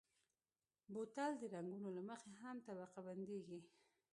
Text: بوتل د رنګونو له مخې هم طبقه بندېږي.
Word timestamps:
بوتل 0.93 1.31
د 1.39 1.43
رنګونو 1.55 1.89
له 1.97 2.01
مخې 2.09 2.31
هم 2.41 2.57
طبقه 2.67 2.99
بندېږي. 3.07 3.59